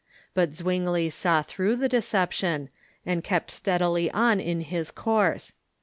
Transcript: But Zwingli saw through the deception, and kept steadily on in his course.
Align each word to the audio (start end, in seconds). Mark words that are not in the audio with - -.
But 0.33 0.55
Zwingli 0.55 1.11
saw 1.11 1.43
through 1.43 1.75
the 1.75 1.87
deception, 1.87 2.69
and 3.05 3.23
kept 3.23 3.51
steadily 3.51 4.09
on 4.09 4.39
in 4.39 4.61
his 4.61 4.89
course. 4.89 5.53